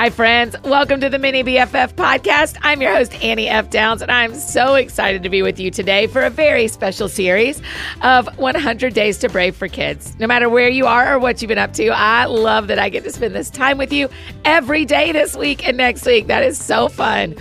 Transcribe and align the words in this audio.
Hi, 0.00 0.08
friends. 0.08 0.56
Welcome 0.64 1.02
to 1.02 1.10
the 1.10 1.18
Mini 1.18 1.44
BFF 1.44 1.92
podcast. 1.92 2.56
I'm 2.62 2.80
your 2.80 2.90
host, 2.90 3.22
Annie 3.22 3.50
F. 3.50 3.68
Downs, 3.68 4.00
and 4.00 4.10
I'm 4.10 4.34
so 4.34 4.74
excited 4.74 5.22
to 5.24 5.28
be 5.28 5.42
with 5.42 5.60
you 5.60 5.70
today 5.70 6.06
for 6.06 6.22
a 6.22 6.30
very 6.30 6.68
special 6.68 7.06
series 7.06 7.60
of 8.00 8.26
100 8.38 8.94
Days 8.94 9.18
to 9.18 9.28
Brave 9.28 9.54
for 9.54 9.68
Kids. 9.68 10.18
No 10.18 10.26
matter 10.26 10.48
where 10.48 10.70
you 10.70 10.86
are 10.86 11.12
or 11.12 11.18
what 11.18 11.42
you've 11.42 11.50
been 11.50 11.58
up 11.58 11.74
to, 11.74 11.88
I 11.88 12.24
love 12.24 12.68
that 12.68 12.78
I 12.78 12.88
get 12.88 13.04
to 13.04 13.12
spend 13.12 13.34
this 13.34 13.50
time 13.50 13.76
with 13.76 13.92
you 13.92 14.08
every 14.46 14.86
day 14.86 15.12
this 15.12 15.36
week 15.36 15.68
and 15.68 15.76
next 15.76 16.06
week. 16.06 16.28
That 16.28 16.44
is 16.44 16.58
so 16.58 16.88
fun. 16.88 17.34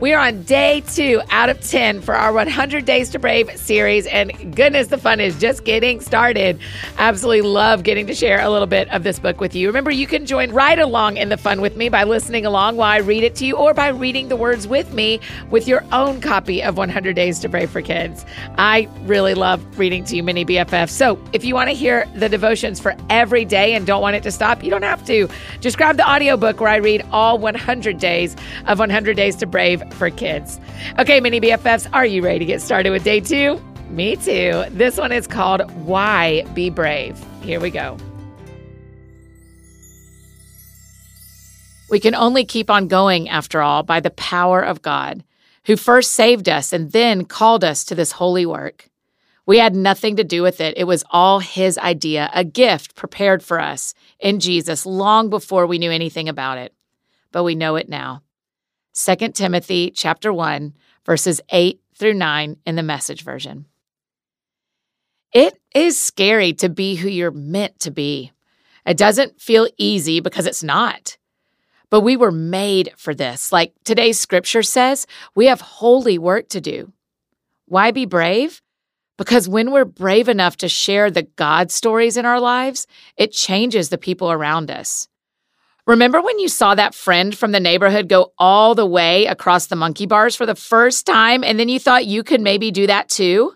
We 0.00 0.14
are 0.14 0.26
on 0.26 0.42
day 0.44 0.84
two 0.88 1.20
out 1.28 1.50
of 1.50 1.60
10 1.60 2.00
for 2.00 2.14
our 2.14 2.32
100 2.32 2.86
Days 2.86 3.10
to 3.10 3.18
Brave 3.18 3.54
series, 3.58 4.06
and 4.06 4.56
goodness, 4.56 4.86
the 4.86 4.96
fun 4.96 5.20
is 5.20 5.38
just 5.38 5.66
getting 5.66 6.00
started. 6.00 6.58
Absolutely 6.96 7.42
love 7.42 7.82
getting 7.82 8.06
to 8.06 8.14
share 8.14 8.40
a 8.40 8.48
little 8.48 8.66
bit 8.66 8.88
of 8.88 9.02
this 9.02 9.18
book 9.18 9.38
with 9.38 9.54
you. 9.54 9.66
Remember, 9.66 9.90
you 9.90 10.06
can 10.06 10.24
join 10.24 10.50
right 10.52 10.78
along 10.78 11.18
in 11.18 11.28
the 11.28 11.36
fun 11.36 11.60
with 11.60 11.76
me 11.76 11.90
by 11.90 12.05
listening 12.08 12.46
along 12.46 12.76
while 12.76 12.90
I 12.90 12.98
read 12.98 13.22
it 13.24 13.34
to 13.36 13.46
you 13.46 13.56
or 13.56 13.74
by 13.74 13.88
reading 13.88 14.28
the 14.28 14.36
words 14.36 14.66
with 14.66 14.92
me 14.92 15.20
with 15.50 15.68
your 15.68 15.84
own 15.92 16.20
copy 16.20 16.62
of 16.62 16.76
100 16.76 17.14
Days 17.14 17.38
to 17.40 17.48
Brave 17.48 17.70
for 17.70 17.82
Kids. 17.82 18.24
I 18.58 18.88
really 19.02 19.34
love 19.34 19.78
reading 19.78 20.04
to 20.04 20.16
you, 20.16 20.22
Mini 20.22 20.44
BFF. 20.44 20.88
So 20.90 21.18
if 21.32 21.44
you 21.44 21.54
want 21.54 21.70
to 21.70 21.74
hear 21.74 22.06
the 22.14 22.28
devotions 22.28 22.80
for 22.80 22.96
every 23.10 23.44
day 23.44 23.74
and 23.74 23.86
don't 23.86 24.02
want 24.02 24.16
it 24.16 24.22
to 24.24 24.30
stop, 24.30 24.62
you 24.62 24.70
don't 24.70 24.82
have 24.82 25.04
to. 25.06 25.28
Just 25.60 25.76
grab 25.76 25.96
the 25.96 26.08
audiobook 26.08 26.60
where 26.60 26.70
I 26.70 26.76
read 26.76 27.04
all 27.12 27.38
100 27.38 27.98
days 27.98 28.36
of 28.66 28.78
100 28.78 29.16
Days 29.16 29.36
to 29.36 29.46
Brave 29.46 29.82
for 29.94 30.10
Kids. 30.10 30.60
Okay, 30.98 31.20
Mini 31.20 31.40
BFFs, 31.40 31.88
are 31.92 32.06
you 32.06 32.22
ready 32.22 32.40
to 32.40 32.44
get 32.44 32.60
started 32.60 32.90
with 32.90 33.04
day 33.04 33.20
two? 33.20 33.60
Me 33.88 34.16
too. 34.16 34.64
This 34.70 34.96
one 34.98 35.12
is 35.12 35.26
called 35.26 35.70
Why 35.86 36.42
Be 36.54 36.70
Brave. 36.70 37.22
Here 37.42 37.60
we 37.60 37.70
go. 37.70 37.96
We 41.88 42.00
can 42.00 42.16
only 42.16 42.44
keep 42.44 42.68
on 42.68 42.88
going, 42.88 43.28
after 43.28 43.62
all, 43.62 43.84
by 43.84 44.00
the 44.00 44.10
power 44.10 44.60
of 44.60 44.82
God, 44.82 45.22
who 45.66 45.76
first 45.76 46.12
saved 46.12 46.48
us 46.48 46.72
and 46.72 46.90
then 46.90 47.24
called 47.24 47.62
us 47.62 47.84
to 47.84 47.94
this 47.94 48.12
holy 48.12 48.44
work. 48.44 48.90
We 49.46 49.58
had 49.58 49.76
nothing 49.76 50.16
to 50.16 50.24
do 50.24 50.42
with 50.42 50.60
it. 50.60 50.76
It 50.76 50.84
was 50.84 51.04
all 51.10 51.38
His 51.38 51.78
idea, 51.78 52.28
a 52.34 52.42
gift 52.42 52.96
prepared 52.96 53.40
for 53.40 53.60
us 53.60 53.94
in 54.18 54.40
Jesus 54.40 54.84
long 54.84 55.30
before 55.30 55.66
we 55.66 55.78
knew 55.78 55.92
anything 55.92 56.28
about 56.28 56.58
it. 56.58 56.74
But 57.30 57.44
we 57.44 57.54
know 57.54 57.76
it 57.76 57.88
now. 57.88 58.22
2 58.94 59.28
Timothy 59.28 59.92
chapter 59.92 60.32
1, 60.32 60.74
verses 61.04 61.40
8 61.50 61.80
through 61.94 62.14
9 62.14 62.56
in 62.66 62.74
the 62.74 62.82
message 62.82 63.22
version. 63.22 63.66
It 65.32 65.56
is 65.72 66.00
scary 66.00 66.52
to 66.54 66.68
be 66.68 66.96
who 66.96 67.08
you're 67.08 67.30
meant 67.30 67.78
to 67.80 67.92
be. 67.92 68.32
It 68.84 68.96
doesn't 68.96 69.40
feel 69.40 69.68
easy 69.76 70.18
because 70.18 70.46
it's 70.46 70.64
not. 70.64 71.16
But 71.90 72.00
we 72.00 72.16
were 72.16 72.32
made 72.32 72.92
for 72.96 73.14
this. 73.14 73.52
Like 73.52 73.72
today's 73.84 74.18
scripture 74.18 74.62
says, 74.62 75.06
we 75.34 75.46
have 75.46 75.60
holy 75.60 76.18
work 76.18 76.48
to 76.50 76.60
do. 76.60 76.92
Why 77.66 77.90
be 77.90 78.06
brave? 78.06 78.60
Because 79.18 79.48
when 79.48 79.70
we're 79.70 79.84
brave 79.84 80.28
enough 80.28 80.56
to 80.58 80.68
share 80.68 81.10
the 81.10 81.22
God 81.22 81.70
stories 81.70 82.16
in 82.16 82.26
our 82.26 82.40
lives, 82.40 82.86
it 83.16 83.32
changes 83.32 83.88
the 83.88 83.98
people 83.98 84.30
around 84.30 84.70
us. 84.70 85.08
Remember 85.86 86.20
when 86.20 86.38
you 86.40 86.48
saw 86.48 86.74
that 86.74 86.96
friend 86.96 87.36
from 87.36 87.52
the 87.52 87.60
neighborhood 87.60 88.08
go 88.08 88.32
all 88.38 88.74
the 88.74 88.84
way 88.84 89.26
across 89.26 89.66
the 89.66 89.76
monkey 89.76 90.04
bars 90.04 90.34
for 90.34 90.44
the 90.44 90.56
first 90.56 91.06
time 91.06 91.44
and 91.44 91.60
then 91.60 91.68
you 91.68 91.78
thought 91.78 92.06
you 92.06 92.24
could 92.24 92.40
maybe 92.40 92.72
do 92.72 92.88
that 92.88 93.08
too? 93.08 93.54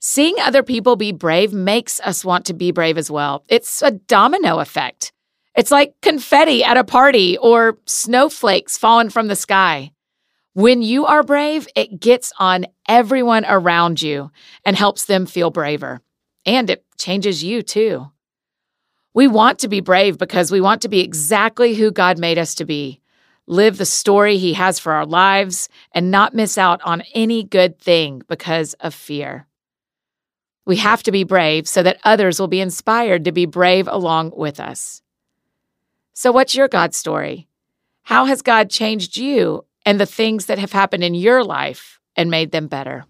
Seeing 0.00 0.36
other 0.40 0.62
people 0.62 0.96
be 0.96 1.12
brave 1.12 1.52
makes 1.52 2.00
us 2.00 2.24
want 2.24 2.46
to 2.46 2.54
be 2.54 2.70
brave 2.70 2.96
as 2.96 3.10
well. 3.10 3.44
It's 3.48 3.82
a 3.82 3.90
domino 3.90 4.60
effect. 4.60 5.12
It's 5.58 5.72
like 5.72 6.00
confetti 6.02 6.62
at 6.62 6.76
a 6.76 6.84
party 6.84 7.36
or 7.36 7.78
snowflakes 7.84 8.78
falling 8.78 9.10
from 9.10 9.26
the 9.26 9.34
sky. 9.34 9.90
When 10.52 10.82
you 10.82 11.04
are 11.04 11.24
brave, 11.24 11.66
it 11.74 11.98
gets 11.98 12.32
on 12.38 12.66
everyone 12.86 13.44
around 13.44 14.00
you 14.00 14.30
and 14.64 14.76
helps 14.76 15.06
them 15.06 15.26
feel 15.26 15.50
braver. 15.50 16.00
And 16.46 16.70
it 16.70 16.84
changes 16.96 17.42
you 17.42 17.62
too. 17.62 18.08
We 19.14 19.26
want 19.26 19.58
to 19.58 19.68
be 19.68 19.80
brave 19.80 20.16
because 20.16 20.52
we 20.52 20.60
want 20.60 20.82
to 20.82 20.88
be 20.88 21.00
exactly 21.00 21.74
who 21.74 21.90
God 21.90 22.20
made 22.20 22.38
us 22.38 22.54
to 22.54 22.64
be, 22.64 23.00
live 23.48 23.78
the 23.78 23.84
story 23.84 24.38
He 24.38 24.52
has 24.52 24.78
for 24.78 24.92
our 24.92 25.06
lives, 25.06 25.68
and 25.90 26.12
not 26.12 26.36
miss 26.36 26.56
out 26.56 26.80
on 26.84 27.02
any 27.16 27.42
good 27.42 27.80
thing 27.80 28.22
because 28.28 28.74
of 28.74 28.94
fear. 28.94 29.48
We 30.66 30.76
have 30.76 31.02
to 31.02 31.10
be 31.10 31.24
brave 31.24 31.66
so 31.66 31.82
that 31.82 31.98
others 32.04 32.38
will 32.38 32.46
be 32.46 32.60
inspired 32.60 33.24
to 33.24 33.32
be 33.32 33.44
brave 33.44 33.88
along 33.88 34.34
with 34.36 34.60
us. 34.60 35.02
So, 36.20 36.32
what's 36.32 36.56
your 36.56 36.66
God 36.66 36.94
story? 36.94 37.46
How 38.02 38.24
has 38.24 38.42
God 38.42 38.70
changed 38.70 39.16
you 39.16 39.64
and 39.86 40.00
the 40.00 40.04
things 40.04 40.46
that 40.46 40.58
have 40.58 40.72
happened 40.72 41.04
in 41.04 41.14
your 41.14 41.44
life 41.44 42.00
and 42.16 42.28
made 42.28 42.50
them 42.50 42.66
better? 42.66 43.04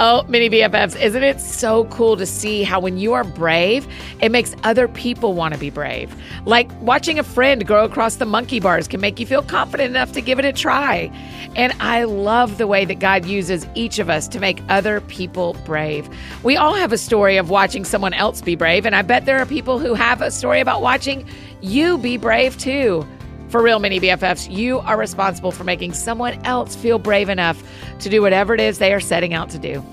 Oh, 0.00 0.24
mini 0.26 0.48
BFFs, 0.48 0.98
isn't 1.00 1.22
it 1.22 1.38
so 1.38 1.84
cool 1.84 2.16
to 2.16 2.24
see 2.24 2.62
how 2.62 2.80
when 2.80 2.96
you 2.96 3.12
are 3.12 3.24
brave, 3.24 3.86
it 4.20 4.30
makes 4.30 4.56
other 4.64 4.88
people 4.88 5.34
want 5.34 5.52
to 5.52 5.60
be 5.60 5.68
brave? 5.68 6.14
Like 6.46 6.70
watching 6.80 7.18
a 7.18 7.22
friend 7.22 7.66
grow 7.66 7.84
across 7.84 8.16
the 8.16 8.24
monkey 8.24 8.58
bars 8.58 8.88
can 8.88 9.02
make 9.02 9.20
you 9.20 9.26
feel 9.26 9.42
confident 9.42 9.90
enough 9.90 10.12
to 10.12 10.22
give 10.22 10.38
it 10.38 10.46
a 10.46 10.52
try. 10.52 11.10
And 11.56 11.74
I 11.78 12.04
love 12.04 12.56
the 12.56 12.66
way 12.66 12.86
that 12.86 13.00
God 13.00 13.26
uses 13.26 13.66
each 13.74 13.98
of 13.98 14.08
us 14.08 14.26
to 14.28 14.40
make 14.40 14.62
other 14.70 15.02
people 15.02 15.56
brave. 15.66 16.08
We 16.42 16.56
all 16.56 16.74
have 16.74 16.92
a 16.92 16.98
story 16.98 17.36
of 17.36 17.50
watching 17.50 17.84
someone 17.84 18.14
else 18.14 18.40
be 18.40 18.56
brave, 18.56 18.86
and 18.86 18.96
I 18.96 19.02
bet 19.02 19.26
there 19.26 19.38
are 19.38 19.46
people 19.46 19.78
who 19.78 19.92
have 19.92 20.22
a 20.22 20.30
story 20.30 20.60
about 20.60 20.80
watching 20.80 21.28
you 21.60 21.98
be 21.98 22.16
brave 22.16 22.56
too. 22.56 23.06
For 23.52 23.60
real, 23.60 23.80
mini 23.80 24.00
BFFs, 24.00 24.50
you 24.50 24.78
are 24.78 24.96
responsible 24.96 25.52
for 25.52 25.62
making 25.62 25.92
someone 25.92 26.42
else 26.46 26.74
feel 26.74 26.98
brave 26.98 27.28
enough 27.28 27.62
to 27.98 28.08
do 28.08 28.22
whatever 28.22 28.54
it 28.54 28.60
is 28.60 28.78
they 28.78 28.94
are 28.94 28.98
setting 28.98 29.34
out 29.34 29.50
to 29.50 29.58
do. 29.58 29.84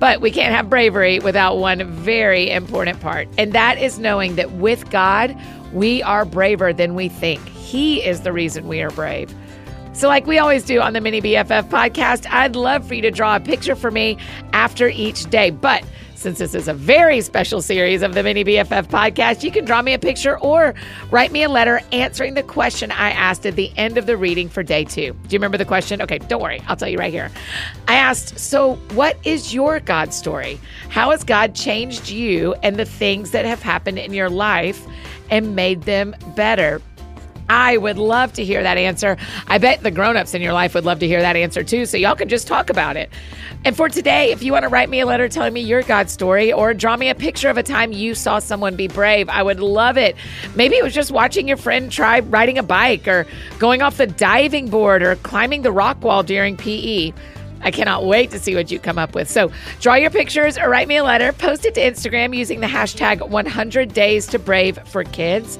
But 0.00 0.20
we 0.20 0.32
can't 0.32 0.52
have 0.52 0.68
bravery 0.68 1.20
without 1.20 1.56
one 1.56 1.88
very 1.88 2.50
important 2.50 2.98
part, 2.98 3.28
and 3.38 3.52
that 3.52 3.78
is 3.78 4.00
knowing 4.00 4.34
that 4.34 4.50
with 4.54 4.90
God, 4.90 5.40
we 5.72 6.02
are 6.02 6.24
braver 6.24 6.72
than 6.72 6.96
we 6.96 7.08
think. 7.08 7.46
He 7.50 8.04
is 8.04 8.22
the 8.22 8.32
reason 8.32 8.66
we 8.66 8.82
are 8.82 8.90
brave. 8.90 9.32
So, 9.92 10.08
like 10.08 10.26
we 10.26 10.40
always 10.40 10.64
do 10.64 10.80
on 10.80 10.92
the 10.92 11.00
Mini 11.00 11.22
BFF 11.22 11.68
podcast, 11.68 12.28
I'd 12.28 12.56
love 12.56 12.88
for 12.88 12.94
you 12.94 13.02
to 13.02 13.12
draw 13.12 13.36
a 13.36 13.40
picture 13.40 13.76
for 13.76 13.92
me 13.92 14.18
after 14.52 14.88
each 14.88 15.30
day. 15.30 15.50
But 15.50 15.84
since 16.16 16.38
this 16.38 16.54
is 16.54 16.66
a 16.66 16.74
very 16.74 17.20
special 17.20 17.60
series 17.60 18.00
of 18.02 18.14
the 18.14 18.22
Mini 18.22 18.42
BFF 18.42 18.86
podcast, 18.86 19.42
you 19.42 19.50
can 19.50 19.64
draw 19.64 19.82
me 19.82 19.92
a 19.92 19.98
picture 19.98 20.38
or 20.38 20.74
write 21.10 21.30
me 21.30 21.42
a 21.42 21.48
letter 21.48 21.80
answering 21.92 22.34
the 22.34 22.42
question 22.42 22.90
I 22.90 23.10
asked 23.10 23.44
at 23.44 23.54
the 23.54 23.70
end 23.76 23.98
of 23.98 24.06
the 24.06 24.16
reading 24.16 24.48
for 24.48 24.62
day 24.62 24.84
two. 24.84 25.12
Do 25.12 25.28
you 25.28 25.38
remember 25.38 25.58
the 25.58 25.66
question? 25.66 26.00
Okay, 26.00 26.18
don't 26.18 26.42
worry. 26.42 26.62
I'll 26.68 26.76
tell 26.76 26.88
you 26.88 26.98
right 26.98 27.12
here. 27.12 27.30
I 27.86 27.96
asked, 27.96 28.38
So, 28.38 28.76
what 28.94 29.18
is 29.24 29.52
your 29.52 29.78
God 29.80 30.14
story? 30.14 30.58
How 30.88 31.10
has 31.10 31.22
God 31.22 31.54
changed 31.54 32.08
you 32.08 32.54
and 32.62 32.76
the 32.76 32.86
things 32.86 33.32
that 33.32 33.44
have 33.44 33.62
happened 33.62 33.98
in 33.98 34.14
your 34.14 34.30
life 34.30 34.84
and 35.30 35.54
made 35.54 35.82
them 35.82 36.16
better? 36.34 36.80
I 37.48 37.76
would 37.76 37.98
love 37.98 38.32
to 38.34 38.44
hear 38.44 38.62
that 38.62 38.78
answer. 38.78 39.16
I 39.46 39.58
bet 39.58 39.82
the 39.82 39.90
grown-ups 39.90 40.34
in 40.34 40.42
your 40.42 40.52
life 40.52 40.74
would 40.74 40.84
love 40.84 40.98
to 41.00 41.06
hear 41.06 41.20
that 41.20 41.36
answer 41.36 41.62
too. 41.62 41.86
So 41.86 41.96
y'all 41.96 42.16
can 42.16 42.28
just 42.28 42.46
talk 42.46 42.70
about 42.70 42.96
it. 42.96 43.10
And 43.64 43.76
for 43.76 43.88
today, 43.88 44.32
if 44.32 44.42
you 44.42 44.52
want 44.52 44.64
to 44.64 44.68
write 44.68 44.88
me 44.88 45.00
a 45.00 45.06
letter 45.06 45.28
telling 45.28 45.52
me 45.52 45.60
your 45.60 45.82
God 45.82 46.10
story 46.10 46.52
or 46.52 46.74
draw 46.74 46.96
me 46.96 47.08
a 47.08 47.14
picture 47.14 47.48
of 47.48 47.56
a 47.56 47.62
time 47.62 47.92
you 47.92 48.14
saw 48.14 48.38
someone 48.38 48.76
be 48.76 48.88
brave, 48.88 49.28
I 49.28 49.42
would 49.42 49.60
love 49.60 49.96
it. 49.96 50.16
Maybe 50.54 50.76
it 50.76 50.84
was 50.84 50.94
just 50.94 51.10
watching 51.10 51.48
your 51.48 51.56
friend 51.56 51.90
try 51.90 52.20
riding 52.20 52.58
a 52.58 52.62
bike 52.62 53.08
or 53.08 53.26
going 53.58 53.82
off 53.82 53.96
the 53.96 54.06
diving 54.06 54.68
board 54.68 55.02
or 55.02 55.16
climbing 55.16 55.62
the 55.62 55.72
rock 55.72 56.02
wall 56.02 56.22
during 56.22 56.56
PE. 56.56 57.12
I 57.62 57.70
cannot 57.70 58.04
wait 58.04 58.30
to 58.30 58.38
see 58.38 58.54
what 58.54 58.70
you 58.70 58.78
come 58.78 58.98
up 58.98 59.14
with. 59.14 59.30
So, 59.30 59.50
draw 59.80 59.94
your 59.94 60.10
pictures 60.10 60.58
or 60.58 60.68
write 60.68 60.88
me 60.88 60.96
a 60.96 61.04
letter, 61.04 61.32
post 61.32 61.64
it 61.64 61.72
to 61.74 61.80
Instagram 61.80 62.36
using 62.36 62.60
the 62.60 62.66
hashtag 62.66 63.26
100 63.28 63.92
Days 63.92 64.26
to 64.28 64.38
Brave 64.38 64.78
for 64.86 65.02
Kids. 65.04 65.58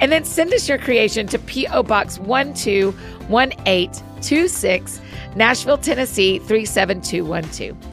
And 0.00 0.12
then 0.12 0.22
send 0.24 0.54
us 0.54 0.68
your 0.68 0.78
creation 0.78 1.26
to 1.28 1.38
P.O. 1.38 1.82
Box 1.82 2.18
121826, 2.20 5.00
Nashville, 5.34 5.78
Tennessee 5.78 6.38
37212. 6.38 7.87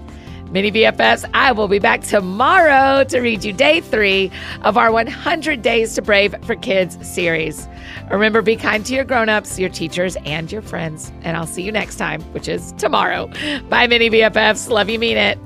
Mini 0.55 0.71
BFFs, 0.71 1.29
I 1.33 1.51
will 1.51 1.67
be 1.67 1.79
back 1.79 1.99
tomorrow 1.99 3.03
to 3.03 3.19
read 3.19 3.43
you 3.43 3.51
day 3.51 3.81
three 3.81 4.31
of 4.61 4.77
our 4.77 4.89
100 4.89 5.61
Days 5.61 5.95
to 5.95 6.01
Brave 6.01 6.33
for 6.45 6.55
Kids 6.55 6.97
series. 7.05 7.67
Remember, 8.09 8.41
be 8.41 8.55
kind 8.55 8.85
to 8.85 8.93
your 8.93 9.03
grown-ups, 9.03 9.59
your 9.59 9.67
teachers, 9.67 10.15
and 10.23 10.49
your 10.49 10.61
friends. 10.61 11.11
And 11.23 11.35
I'll 11.35 11.45
see 11.45 11.61
you 11.61 11.73
next 11.73 11.97
time, 11.97 12.21
which 12.31 12.47
is 12.47 12.71
tomorrow. 12.77 13.27
Bye, 13.67 13.87
Mini 13.87 14.09
BFFs. 14.09 14.69
Love 14.69 14.89
you, 14.89 14.97
mean 14.97 15.17
it. 15.17 15.37